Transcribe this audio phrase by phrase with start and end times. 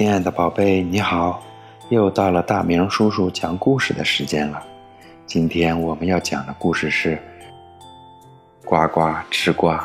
[0.00, 1.42] 亲爱的宝贝，你好！
[1.90, 4.64] 又到了大明叔叔讲故事的时间了。
[5.26, 7.16] 今天我们要讲的故事是
[8.64, 9.76] 《呱呱吃瓜》。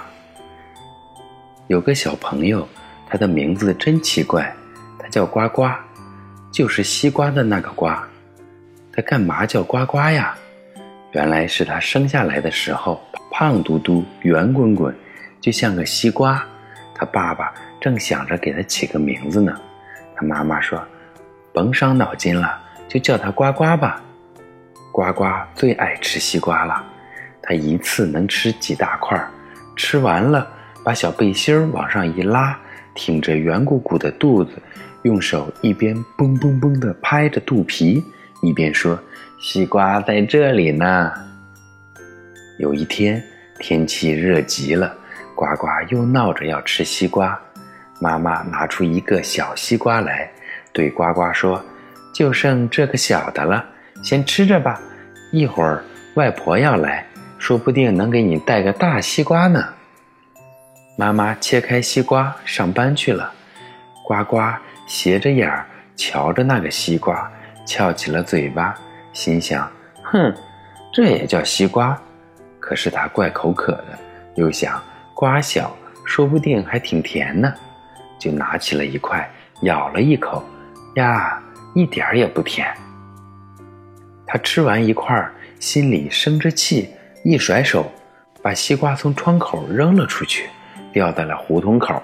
[1.67, 2.65] 有个小朋友，
[3.09, 4.55] 他的名字真奇怪，
[4.97, 5.67] 他叫呱呱，
[6.49, 8.01] 就是西瓜的那个瓜。
[8.93, 10.33] 他干嘛叫呱呱呀？
[11.11, 14.95] 原来是他生下来的时候胖嘟嘟、圆滚滚，
[15.41, 16.41] 就像个西瓜。
[16.93, 19.59] 他爸爸正想着给他起个名字呢，
[20.15, 20.81] 他妈妈说
[21.53, 24.01] ：“甭伤脑筋了，就叫他呱呱吧。”
[24.91, 26.83] 呱呱最爱吃西瓜了，
[27.41, 29.29] 他一次能吃几大块儿，
[29.75, 30.47] 吃完了
[30.83, 32.57] 把小背心儿往上一拉，
[32.93, 34.51] 挺着圆鼓鼓的肚子，
[35.03, 38.03] 用手一边嘣嘣嘣地拍着肚皮，
[38.41, 38.97] 一边说
[39.39, 41.11] ：“西瓜在这里呢。”
[42.57, 43.21] 有一天
[43.59, 44.95] 天气热极了。
[45.35, 47.37] 呱呱又闹着要吃西瓜，
[48.05, 50.29] 妈妈拿出一个小西瓜来，
[50.71, 51.59] 对呱呱说
[52.13, 53.65] ：“就剩这个小的了，
[54.03, 54.79] 先吃着吧。
[55.31, 57.03] 一会儿外婆要来，
[57.39, 59.69] 说不定能给你带个大西瓜呢。”
[60.99, 63.33] 妈妈切开西瓜上班去了，
[64.05, 64.37] 呱呱
[64.85, 67.27] 斜着眼儿瞧着那个西瓜，
[67.65, 68.75] 翘起了嘴巴，
[69.13, 69.67] 心想
[70.05, 70.31] ：“哼，
[70.93, 71.99] 这也叫西瓜？
[72.59, 73.97] 可是他怪口渴的，
[74.35, 74.79] 又想。”
[75.15, 77.51] 瓜小，说不定还挺甜呢，
[78.25, 79.29] 就拿起了一块，
[79.61, 80.43] 咬了一口，
[80.95, 81.39] 呀，
[81.75, 82.67] 一点儿也不甜。
[84.25, 86.89] 他吃完一块，心里生着气，
[87.23, 87.85] 一甩手，
[88.41, 90.49] 把西瓜从窗口扔了出去，
[90.91, 92.01] 掉在了胡同口。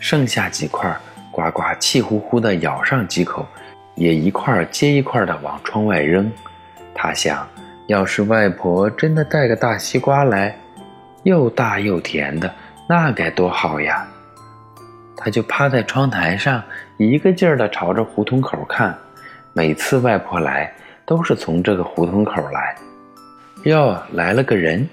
[0.00, 0.92] 剩下几块，
[1.30, 3.46] 呱呱气呼呼地咬上几口，
[3.94, 6.28] 也一块接一块地往窗外扔。
[6.92, 7.48] 他想，
[7.86, 10.58] 要是外婆真的带个大西瓜来。
[11.22, 12.52] 又大又甜的，
[12.88, 14.04] 那该多好呀！
[15.16, 16.62] 他就趴在窗台上，
[16.98, 18.96] 一个劲儿地朝着胡同口看。
[19.52, 20.70] 每次外婆来，
[21.06, 22.74] 都是从这个胡同口来。
[23.64, 24.86] 哟，来了个人，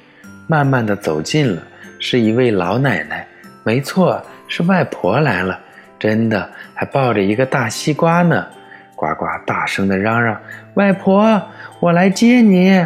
[0.47, 1.62] 慢慢地走近了，
[2.00, 3.28] 是一位老奶奶。
[3.63, 5.59] 没错，是外婆来了，
[6.00, 8.47] 真的，还抱着一个大西瓜呢。
[8.95, 10.39] 呱呱大声地嚷嚷
[10.75, 11.41] ：“外婆，
[11.81, 12.85] 我来接你！”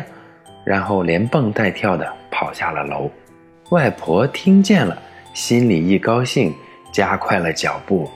[0.66, 3.09] 然后连蹦带跳地跑下了楼。
[3.70, 4.97] 外婆听见了，
[5.34, 6.52] 心里一高兴，
[6.97, 8.09] 加快了脚步，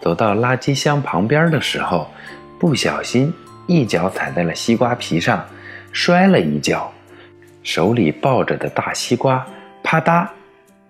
[0.00, 2.08] 走到垃圾箱旁边的时候，
[2.56, 3.34] 不小心
[3.66, 5.44] 一脚踩在了西瓜皮上，
[5.90, 6.88] 摔了一跤，
[7.64, 9.44] 手里抱着的大西瓜
[9.82, 10.24] 啪嗒，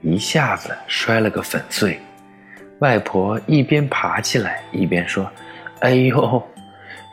[0.03, 1.98] 一下子摔了个粉碎。
[2.81, 5.26] 外婆一边爬起来，一边说
[5.80, 6.47] ：“哎呦，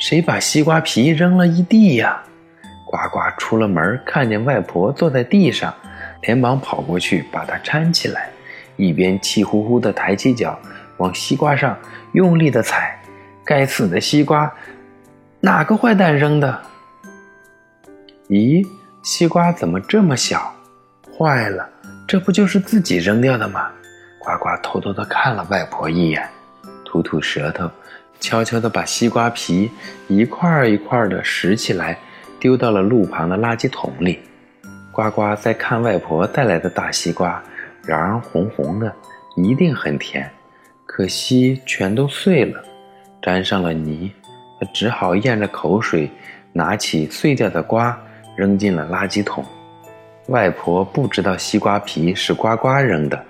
[0.02, 2.22] 谁把西瓜皮扔了一地呀？”
[2.86, 5.74] 呱呱出了门，看见外婆坐在地上。
[6.24, 8.30] 连忙跑过去把它搀起来，
[8.78, 10.58] 一边气呼呼地抬起脚
[10.98, 11.78] 往西瓜上
[12.14, 13.00] 用力地踩。
[13.44, 14.52] 该死的西瓜，
[15.40, 16.62] 哪个坏蛋扔的？
[18.28, 18.68] 咦，
[19.04, 20.52] 西瓜怎么这么小？
[21.16, 21.70] 坏了，
[22.08, 23.70] 这不就是自己扔掉的吗？
[24.18, 26.28] 呱呱偷偷地看了外婆一眼，
[26.84, 27.70] 吐吐舌头，
[28.20, 29.70] 悄悄地把西瓜皮
[30.08, 32.00] 一块儿一块儿地拾起来，
[32.40, 34.20] 丢到了路旁的垃圾桶里。
[34.92, 37.44] 呱呱在看外婆带来的大西瓜，
[37.88, 38.94] 瓤儿红红的，
[39.36, 40.30] 一定很甜。
[40.86, 42.64] 可惜全都碎了，
[43.22, 44.12] 沾上了泥，
[44.60, 46.10] 他只好咽着口水，
[46.54, 47.98] 拿起碎掉的瓜
[48.36, 49.44] 扔进了垃圾桶。
[50.28, 53.24] 外婆不知道西瓜皮是呱呱扔的，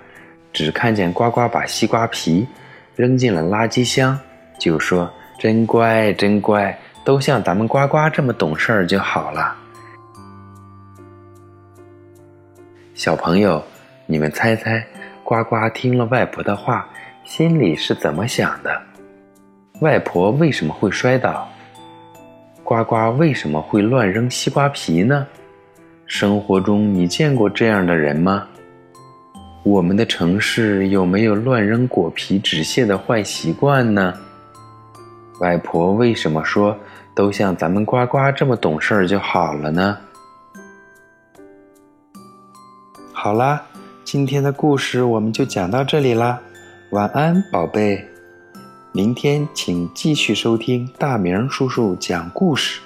[0.52, 2.46] 只看见呱呱把西瓜皮
[2.94, 4.18] 扔进了垃圾箱，
[4.58, 9.54] 就说：“真乖，真乖，都像咱们呱呱这么懂事儿就好了。”
[12.94, 13.62] 小朋友，
[14.08, 14.86] 你们猜猜，
[15.24, 16.88] 呱呱听了外婆的话，
[17.24, 18.80] 心里是怎么想的？
[19.80, 21.48] 外婆为什么会摔倒？
[22.62, 25.26] 呱呱为什么会乱扔西瓜皮呢？
[26.06, 28.46] 生活中你见过这样的人吗？
[29.64, 34.14] 我们的城市有没有乱扔果皮纸屑的坏习惯呢？
[35.40, 36.78] 外婆为什么说
[37.12, 39.98] 都像咱们呱呱这么懂事儿就好了呢？
[43.12, 43.60] 好啦，
[44.06, 46.40] 今天的故事我们就讲到这里啦，
[46.90, 48.06] 晚安，宝贝。
[48.92, 52.80] 明天请继续收听大明叔叔讲故事。